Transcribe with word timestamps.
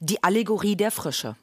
Die 0.00 0.22
Allegorie 0.22 0.76
der 0.76 0.90
Frische. 0.90 1.36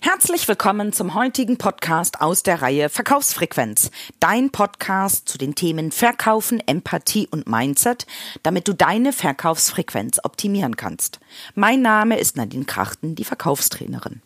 Herzlich 0.00 0.48
willkommen 0.48 0.92
zum 0.92 1.14
heutigen 1.14 1.58
Podcast 1.58 2.20
aus 2.20 2.42
der 2.42 2.60
Reihe 2.60 2.88
Verkaufsfrequenz. 2.88 3.92
Dein 4.18 4.50
Podcast 4.50 5.28
zu 5.28 5.38
den 5.38 5.54
Themen 5.54 5.92
Verkaufen, 5.92 6.60
Empathie 6.66 7.28
und 7.30 7.46
Mindset, 7.46 8.06
damit 8.42 8.66
du 8.66 8.72
deine 8.72 9.12
Verkaufsfrequenz 9.12 10.18
optimieren 10.24 10.76
kannst. 10.76 11.20
Mein 11.54 11.82
Name 11.82 12.18
ist 12.18 12.36
Nadine 12.36 12.64
Krachten, 12.64 13.14
die 13.14 13.24
Verkaufstrainerin. 13.24 14.22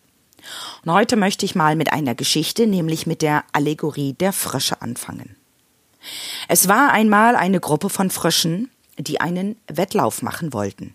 Und 0.84 0.92
heute 0.92 1.16
möchte 1.16 1.44
ich 1.44 1.54
mal 1.54 1.76
mit 1.76 1.92
einer 1.92 2.14
Geschichte, 2.14 2.66
nämlich 2.66 3.06
mit 3.06 3.22
der 3.22 3.44
Allegorie 3.52 4.12
der 4.12 4.32
Frösche 4.32 4.80
anfangen. 4.82 5.36
Es 6.48 6.68
war 6.68 6.92
einmal 6.92 7.36
eine 7.36 7.60
Gruppe 7.60 7.90
von 7.90 8.10
Fröschen, 8.10 8.70
die 8.98 9.20
einen 9.20 9.56
Wettlauf 9.66 10.22
machen 10.22 10.52
wollten. 10.52 10.94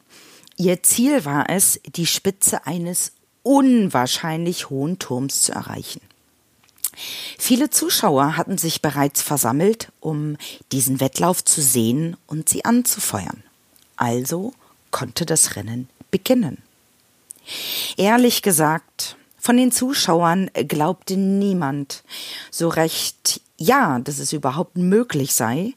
Ihr 0.57 0.83
Ziel 0.83 1.25
war 1.25 1.49
es, 1.49 1.79
die 1.95 2.05
Spitze 2.05 2.65
eines 2.65 3.11
unwahrscheinlich 3.43 4.69
hohen 4.69 4.99
Turms 4.99 5.41
zu 5.41 5.51
erreichen. 5.51 6.01
Viele 7.39 7.69
Zuschauer 7.69 8.37
hatten 8.37 8.57
sich 8.57 8.81
bereits 8.81 9.21
versammelt, 9.21 9.91
um 9.99 10.37
diesen 10.71 10.99
Wettlauf 10.99 11.43
zu 11.43 11.61
sehen 11.61 12.17
und 12.27 12.49
sie 12.49 12.65
anzufeuern. 12.65 13.43
Also 13.95 14.53
konnte 14.91 15.25
das 15.25 15.55
Rennen 15.55 15.89
beginnen. 16.11 16.61
Ehrlich 17.97 18.41
gesagt, 18.41 19.17
von 19.43 19.57
den 19.57 19.73
Zuschauern 19.73 20.49
glaubte 20.69 21.17
niemand 21.17 22.05
so 22.49 22.69
recht, 22.69 23.41
ja, 23.57 23.99
dass 23.99 24.19
es 24.19 24.31
überhaupt 24.31 24.77
möglich 24.77 25.33
sei, 25.33 25.73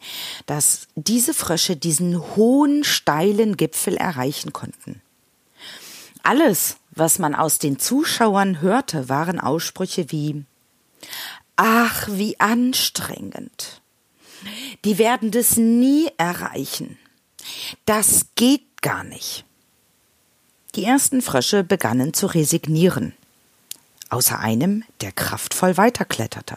dass 0.47 0.87
diese 0.95 1.35
Frösche 1.35 1.75
diesen 1.75 2.37
hohen, 2.37 2.85
steilen 2.85 3.57
Gipfel 3.57 3.97
erreichen 3.97 4.53
konnten. 4.53 5.03
Alles, 6.23 6.77
was 6.93 7.19
man 7.19 7.35
aus 7.35 7.59
den 7.59 7.81
Zuschauern 7.81 8.61
hörte, 8.61 9.09
waren 9.09 9.41
Aussprüche 9.41 10.13
wie 10.13 10.45
Ach, 11.57 12.07
wie 12.09 12.39
anstrengend. 12.39 13.83
Die 14.85 14.99
werden 14.99 15.33
das 15.33 15.57
nie 15.57 16.09
erreichen. 16.19 16.99
Das 17.85 18.27
geht 18.37 18.81
gar 18.81 19.03
nicht. 19.03 19.45
Die 20.77 20.85
ersten 20.85 21.21
Frösche 21.21 21.65
begannen 21.65 22.15
zu 22.15 22.27
resignieren 22.29 23.13
außer 24.11 24.39
einem, 24.39 24.85
der 25.01 25.13
kraftvoll 25.13 25.77
weiterkletterte. 25.77 26.57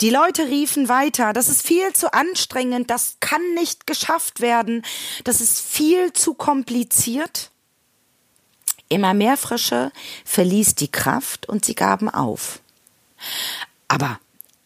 Die 0.00 0.10
Leute 0.10 0.46
riefen 0.46 0.88
weiter, 0.88 1.32
das 1.32 1.48
ist 1.48 1.62
viel 1.62 1.92
zu 1.92 2.12
anstrengend, 2.12 2.90
das 2.90 3.16
kann 3.20 3.54
nicht 3.54 3.86
geschafft 3.86 4.40
werden, 4.40 4.84
das 5.24 5.40
ist 5.40 5.60
viel 5.60 6.12
zu 6.12 6.34
kompliziert. 6.34 7.50
Immer 8.88 9.14
mehr 9.14 9.36
Frische 9.36 9.92
verließ 10.24 10.74
die 10.76 10.90
Kraft 10.90 11.48
und 11.48 11.64
sie 11.64 11.74
gaben 11.74 12.08
auf. 12.08 12.60
Aber 13.88 14.18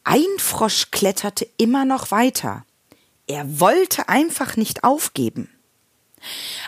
ein 0.04 0.26
Frosch 0.38 0.90
kletterte 0.90 1.46
immer 1.56 1.84
noch 1.84 2.10
weiter. 2.10 2.64
Er 3.26 3.60
wollte 3.60 4.08
einfach 4.08 4.56
nicht 4.56 4.84
aufgeben. 4.84 5.50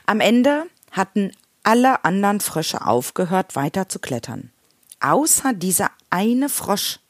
Am 0.06 0.20
Ende 0.20 0.66
hatten 0.90 1.32
alle 1.62 2.04
anderen 2.04 2.40
Frösche 2.40 2.86
aufgehört, 2.86 3.56
weiter 3.56 3.88
zu 3.88 3.98
klettern 3.98 4.52
außer 5.00 5.52
dieser 5.52 5.90
eine 6.10 6.48
Frosch, 6.48 7.00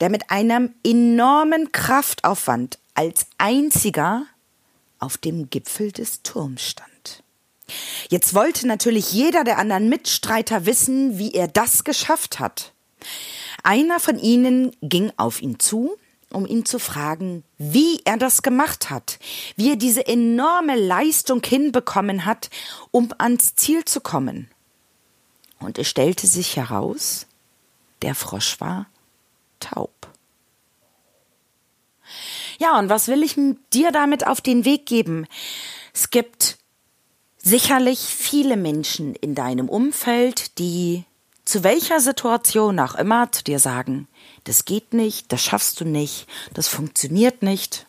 der 0.00 0.10
mit 0.10 0.30
einem 0.30 0.74
enormen 0.84 1.72
Kraftaufwand 1.72 2.78
als 2.94 3.26
einziger 3.38 4.26
auf 4.98 5.18
dem 5.18 5.50
Gipfel 5.50 5.92
des 5.92 6.22
Turms 6.22 6.62
stand. 6.62 7.22
Jetzt 8.08 8.34
wollte 8.34 8.66
natürlich 8.66 9.12
jeder 9.12 9.44
der 9.44 9.58
anderen 9.58 9.88
Mitstreiter 9.88 10.66
wissen, 10.66 11.18
wie 11.18 11.32
er 11.32 11.48
das 11.48 11.84
geschafft 11.84 12.38
hat. 12.38 12.72
Einer 13.62 14.00
von 14.00 14.18
ihnen 14.18 14.76
ging 14.82 15.12
auf 15.16 15.40
ihn 15.40 15.58
zu, 15.58 15.96
um 16.32 16.46
ihn 16.46 16.64
zu 16.64 16.78
fragen, 16.78 17.44
wie 17.58 18.00
er 18.04 18.16
das 18.16 18.42
gemacht 18.42 18.90
hat, 18.90 19.18
wie 19.56 19.70
er 19.70 19.76
diese 19.76 20.06
enorme 20.06 20.76
Leistung 20.76 21.42
hinbekommen 21.44 22.24
hat, 22.24 22.50
um 22.90 23.10
ans 23.18 23.54
Ziel 23.54 23.84
zu 23.84 24.00
kommen. 24.00 24.48
Und 25.62 25.78
es 25.78 25.88
stellte 25.88 26.26
sich 26.26 26.56
heraus, 26.56 27.26
der 28.02 28.14
Frosch 28.14 28.60
war 28.60 28.86
taub. 29.60 29.90
Ja, 32.58 32.78
und 32.78 32.88
was 32.88 33.08
will 33.08 33.22
ich 33.22 33.36
dir 33.72 33.90
damit 33.92 34.26
auf 34.26 34.40
den 34.40 34.64
Weg 34.64 34.86
geben? 34.86 35.26
Es 35.94 36.10
gibt 36.10 36.58
sicherlich 37.38 38.00
viele 38.00 38.56
Menschen 38.56 39.14
in 39.16 39.34
deinem 39.34 39.68
Umfeld, 39.68 40.58
die 40.58 41.04
zu 41.44 41.64
welcher 41.64 42.00
Situation 42.00 42.78
auch 42.78 42.94
immer 42.94 43.32
zu 43.32 43.42
dir 43.42 43.58
sagen, 43.58 44.06
das 44.44 44.64
geht 44.64 44.94
nicht, 44.94 45.32
das 45.32 45.42
schaffst 45.42 45.80
du 45.80 45.84
nicht, 45.84 46.26
das 46.54 46.68
funktioniert 46.68 47.42
nicht. 47.42 47.86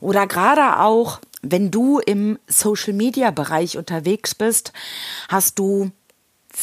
Oder 0.00 0.26
gerade 0.26 0.80
auch, 0.80 1.20
wenn 1.40 1.70
du 1.70 1.98
im 1.98 2.38
Social-Media-Bereich 2.46 3.78
unterwegs 3.78 4.34
bist, 4.34 4.72
hast 5.28 5.58
du 5.58 5.90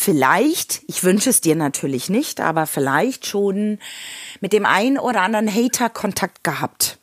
vielleicht, 0.01 0.81
ich 0.87 1.03
wünsche 1.03 1.29
es 1.29 1.41
dir 1.41 1.55
natürlich 1.55 2.09
nicht, 2.09 2.41
aber 2.41 2.65
vielleicht 2.65 3.27
schon 3.27 3.77
mit 4.39 4.51
dem 4.51 4.65
einen 4.65 4.97
oder 4.97 5.21
anderen 5.21 5.53
Hater 5.53 5.89
Kontakt 5.89 6.43
gehabt, 6.43 6.97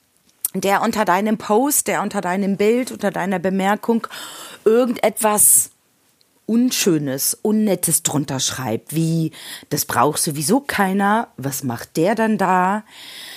der 0.52 0.82
unter 0.82 1.04
deinem 1.04 1.38
Post, 1.38 1.86
der 1.86 2.02
unter 2.02 2.20
deinem 2.20 2.56
Bild, 2.56 2.90
unter 2.90 3.10
deiner 3.10 3.38
Bemerkung 3.38 4.06
irgendetwas 4.64 5.70
Unschönes, 6.46 7.34
Unnettes 7.34 8.02
drunter 8.02 8.40
schreibt, 8.40 8.94
wie 8.94 9.32
das 9.68 9.84
braucht 9.84 10.20
sowieso 10.20 10.60
keiner, 10.60 11.28
was 11.36 11.62
macht 11.62 11.96
der 11.96 12.14
denn 12.14 12.38
da? 12.38 12.84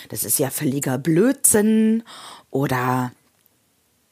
Das 0.10 0.24
ist 0.24 0.40
ja 0.40 0.50
völliger 0.50 0.98
Blödsinn 0.98 2.04
oder 2.50 3.12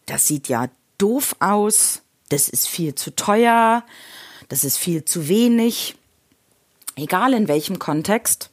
das 0.05 0.27
sieht 0.27 0.49
ja 0.49 0.67
doof 0.97 1.35
aus, 1.39 2.01
das 2.27 2.49
ist 2.49 2.67
viel 2.67 2.93
zu 2.93 3.15
teuer, 3.15 3.83
das 4.49 4.63
ist 4.63 4.77
viel 4.77 5.05
zu 5.05 5.27
wenig. 5.27 5.95
Egal 6.95 7.33
in 7.33 7.47
welchem 7.47 7.79
Kontext, 7.79 8.49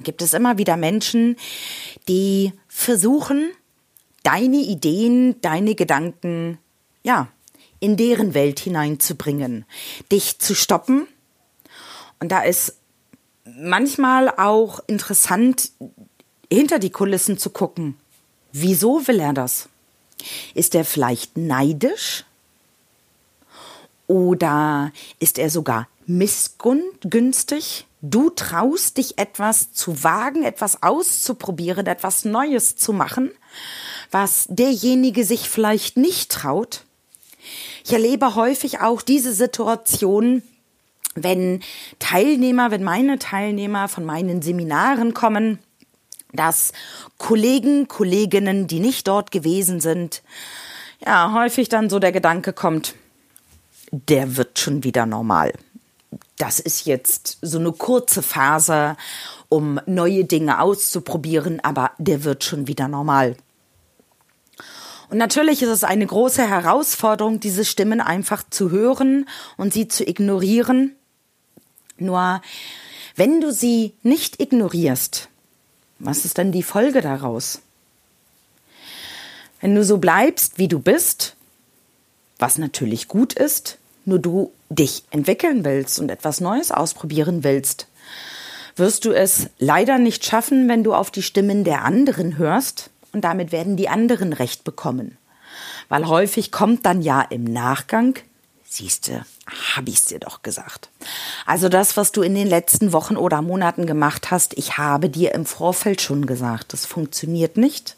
gibt 0.00 0.20
es 0.20 0.34
immer 0.34 0.58
wieder 0.58 0.76
Menschen, 0.76 1.36
die 2.08 2.52
versuchen, 2.68 3.50
deine 4.22 4.58
Ideen, 4.58 5.40
deine 5.40 5.74
Gedanken, 5.74 6.58
ja, 7.02 7.28
in 7.80 7.96
deren 7.96 8.34
Welt 8.34 8.60
hineinzubringen, 8.60 9.64
dich 10.10 10.38
zu 10.38 10.54
stoppen. 10.54 11.08
Und 12.20 12.30
da 12.30 12.42
ist 12.42 12.76
manchmal 13.44 14.28
auch 14.28 14.80
interessant, 14.86 15.72
hinter 16.52 16.78
die 16.78 16.90
Kulissen 16.90 17.38
zu 17.38 17.50
gucken. 17.50 17.96
Wieso 18.52 19.06
will 19.08 19.18
er 19.18 19.32
das? 19.32 19.68
Ist 20.54 20.74
er 20.74 20.84
vielleicht 20.84 21.36
neidisch? 21.36 22.24
Oder 24.12 24.92
ist 25.20 25.38
er 25.38 25.48
sogar 25.48 25.88
missgünstig? 26.04 27.86
Du 28.02 28.28
traust 28.28 28.98
dich 28.98 29.16
etwas 29.16 29.72
zu 29.72 30.04
wagen, 30.04 30.42
etwas 30.42 30.82
auszuprobieren, 30.82 31.86
etwas 31.86 32.26
Neues 32.26 32.76
zu 32.76 32.92
machen, 32.92 33.30
was 34.10 34.44
derjenige 34.50 35.24
sich 35.24 35.48
vielleicht 35.48 35.96
nicht 35.96 36.30
traut. 36.30 36.84
Ich 37.86 37.94
erlebe 37.94 38.34
häufig 38.34 38.80
auch 38.80 39.00
diese 39.00 39.32
Situation, 39.32 40.42
wenn 41.14 41.60
Teilnehmer, 41.98 42.70
wenn 42.70 42.84
meine 42.84 43.18
Teilnehmer 43.18 43.88
von 43.88 44.04
meinen 44.04 44.42
Seminaren 44.42 45.14
kommen, 45.14 45.58
dass 46.34 46.72
Kollegen, 47.16 47.88
Kolleginnen, 47.88 48.66
die 48.66 48.80
nicht 48.80 49.08
dort 49.08 49.30
gewesen 49.30 49.80
sind, 49.80 50.22
ja, 51.00 51.32
häufig 51.32 51.70
dann 51.70 51.88
so 51.88 51.98
der 51.98 52.12
Gedanke 52.12 52.52
kommt, 52.52 52.94
der 53.92 54.36
wird 54.36 54.58
schon 54.58 54.82
wieder 54.82 55.06
normal. 55.06 55.52
Das 56.38 56.58
ist 56.58 56.86
jetzt 56.86 57.38
so 57.42 57.58
eine 57.58 57.72
kurze 57.72 58.22
Phase, 58.22 58.96
um 59.48 59.80
neue 59.86 60.24
Dinge 60.24 60.60
auszuprobieren, 60.60 61.60
aber 61.60 61.92
der 61.98 62.24
wird 62.24 62.42
schon 62.42 62.66
wieder 62.66 62.88
normal. 62.88 63.36
Und 65.10 65.18
natürlich 65.18 65.62
ist 65.62 65.68
es 65.68 65.84
eine 65.84 66.06
große 66.06 66.48
Herausforderung, 66.48 67.38
diese 67.38 67.66
Stimmen 67.66 68.00
einfach 68.00 68.42
zu 68.48 68.70
hören 68.70 69.28
und 69.58 69.74
sie 69.74 69.86
zu 69.86 70.08
ignorieren. 70.08 70.96
Nur 71.98 72.40
wenn 73.14 73.42
du 73.42 73.52
sie 73.52 73.92
nicht 74.02 74.40
ignorierst, 74.40 75.28
was 75.98 76.24
ist 76.24 76.38
denn 76.38 76.50
die 76.50 76.62
Folge 76.62 77.02
daraus? 77.02 77.60
Wenn 79.60 79.74
du 79.74 79.84
so 79.84 79.98
bleibst, 79.98 80.56
wie 80.56 80.66
du 80.66 80.78
bist, 80.78 81.36
was 82.38 82.56
natürlich 82.56 83.06
gut 83.06 83.34
ist, 83.34 83.78
nur 84.04 84.18
du 84.18 84.52
dich 84.68 85.04
entwickeln 85.10 85.64
willst 85.64 85.98
und 85.98 86.10
etwas 86.10 86.40
Neues 86.40 86.70
ausprobieren 86.70 87.44
willst, 87.44 87.86
wirst 88.76 89.04
du 89.04 89.12
es 89.12 89.48
leider 89.58 89.98
nicht 89.98 90.24
schaffen, 90.24 90.68
wenn 90.68 90.84
du 90.84 90.94
auf 90.94 91.10
die 91.10 91.22
Stimmen 91.22 91.64
der 91.64 91.84
anderen 91.84 92.38
hörst 92.38 92.90
und 93.12 93.22
damit 93.22 93.52
werden 93.52 93.76
die 93.76 93.88
anderen 93.88 94.32
Recht 94.32 94.64
bekommen. 94.64 95.18
Weil 95.88 96.08
häufig 96.08 96.52
kommt 96.52 96.86
dann 96.86 97.02
ja 97.02 97.20
im 97.20 97.44
Nachgang, 97.44 98.14
siehste, 98.64 99.26
hab 99.74 99.86
ich's 99.86 100.06
dir 100.06 100.18
doch 100.18 100.42
gesagt. 100.42 100.88
Also 101.44 101.68
das, 101.68 101.96
was 101.96 102.12
du 102.12 102.22
in 102.22 102.34
den 102.34 102.48
letzten 102.48 102.92
Wochen 102.92 103.16
oder 103.16 103.42
Monaten 103.42 103.86
gemacht 103.86 104.30
hast, 104.30 104.56
ich 104.56 104.78
habe 104.78 105.10
dir 105.10 105.34
im 105.34 105.44
Vorfeld 105.44 106.00
schon 106.00 106.24
gesagt, 106.24 106.72
das 106.72 106.86
funktioniert 106.86 107.58
nicht. 107.58 107.96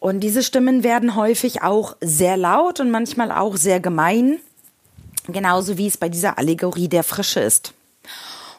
Und 0.00 0.20
diese 0.20 0.42
Stimmen 0.42 0.82
werden 0.82 1.14
häufig 1.14 1.62
auch 1.62 1.96
sehr 2.00 2.36
laut 2.36 2.80
und 2.80 2.90
manchmal 2.90 3.30
auch 3.30 3.56
sehr 3.56 3.80
gemein, 3.80 4.38
genauso 5.32 5.78
wie 5.78 5.86
es 5.86 5.96
bei 5.96 6.08
dieser 6.08 6.38
Allegorie 6.38 6.88
der 6.88 7.04
Frische 7.04 7.40
ist. 7.40 7.74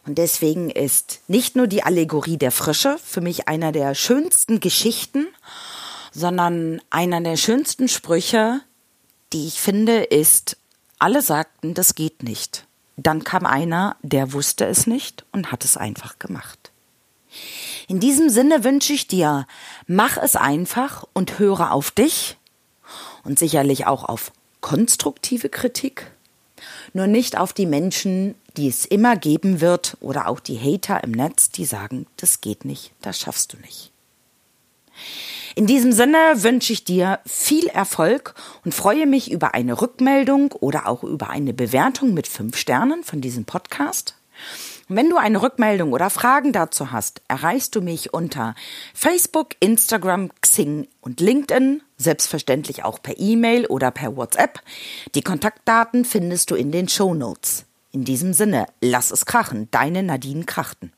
Und 0.05 0.17
deswegen 0.17 0.69
ist 0.69 1.19
nicht 1.27 1.55
nur 1.55 1.67
die 1.67 1.83
Allegorie 1.83 2.37
der 2.37 2.51
Frische 2.51 2.97
für 3.03 3.21
mich 3.21 3.47
einer 3.47 3.71
der 3.71 3.95
schönsten 3.95 4.59
Geschichten, 4.59 5.27
sondern 6.11 6.81
einer 6.89 7.21
der 7.21 7.37
schönsten 7.37 7.87
Sprüche, 7.87 8.61
die 9.33 9.47
ich 9.47 9.59
finde, 9.59 10.03
ist, 10.03 10.57
alle 10.97 11.21
sagten, 11.21 11.73
das 11.73 11.95
geht 11.95 12.23
nicht. 12.23 12.65
Dann 12.97 13.23
kam 13.23 13.45
einer, 13.45 13.95
der 14.01 14.33
wusste 14.33 14.65
es 14.65 14.87
nicht 14.87 15.25
und 15.31 15.51
hat 15.51 15.63
es 15.63 15.77
einfach 15.77 16.19
gemacht. 16.19 16.71
In 17.87 17.99
diesem 17.99 18.29
Sinne 18.29 18.63
wünsche 18.63 18.93
ich 18.93 19.07
dir, 19.07 19.47
mach 19.87 20.17
es 20.17 20.35
einfach 20.35 21.05
und 21.13 21.39
höre 21.39 21.71
auf 21.71 21.91
dich 21.91 22.37
und 23.23 23.39
sicherlich 23.39 23.87
auch 23.87 24.03
auf 24.03 24.31
konstruktive 24.61 25.49
Kritik, 25.49 26.11
nur 26.93 27.07
nicht 27.07 27.37
auf 27.37 27.53
die 27.53 27.65
Menschen, 27.65 28.35
die 28.57 28.67
es 28.67 28.85
immer 28.85 29.15
geben 29.15 29.61
wird 29.61 29.97
oder 30.01 30.27
auch 30.27 30.39
die 30.39 30.59
Hater 30.59 31.03
im 31.03 31.11
Netz, 31.11 31.49
die 31.49 31.65
sagen, 31.65 32.07
das 32.17 32.41
geht 32.41 32.65
nicht, 32.65 32.91
das 33.01 33.19
schaffst 33.19 33.53
du 33.53 33.57
nicht. 33.57 33.91
In 35.55 35.65
diesem 35.65 35.91
Sinne 35.91 36.17
wünsche 36.35 36.73
ich 36.73 36.83
dir 36.83 37.19
viel 37.25 37.67
Erfolg 37.67 38.35
und 38.63 38.73
freue 38.73 39.07
mich 39.07 39.31
über 39.31 39.53
eine 39.53 39.81
Rückmeldung 39.81 40.51
oder 40.53 40.87
auch 40.87 41.03
über 41.03 41.29
eine 41.29 41.53
Bewertung 41.53 42.13
mit 42.13 42.27
fünf 42.27 42.57
Sternen 42.57 43.03
von 43.03 43.21
diesem 43.21 43.45
Podcast. 43.45 44.15
Wenn 44.91 45.11
du 45.11 45.17
eine 45.17 45.43
Rückmeldung 45.43 45.93
oder 45.93 46.09
Fragen 46.09 46.51
dazu 46.51 46.91
hast, 46.91 47.21
erreichst 47.27 47.75
du 47.75 47.81
mich 47.81 48.11
unter 48.11 48.55
Facebook, 48.95 49.49
Instagram, 49.59 50.31
Xing 50.41 50.87
und 50.99 51.19
LinkedIn, 51.19 51.83
selbstverständlich 51.97 52.83
auch 52.83 52.99
per 52.99 53.19
E-Mail 53.19 53.67
oder 53.67 53.91
per 53.91 54.17
WhatsApp. 54.17 54.61
Die 55.13 55.21
Kontaktdaten 55.21 56.05
findest 56.05 56.49
du 56.49 56.55
in 56.55 56.71
den 56.71 56.89
Show 56.89 57.13
Notes. 57.13 57.65
In 57.91 58.03
diesem 58.03 58.33
Sinne, 58.33 58.65
lass 58.81 59.11
es 59.11 59.27
krachen, 59.27 59.67
deine 59.69 60.01
Nadine 60.01 60.45
Krachten. 60.45 60.91